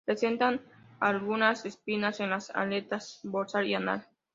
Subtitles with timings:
[0.03, 0.61] Presentan
[0.99, 4.07] algunas espinas en las aletas dorsal y anal.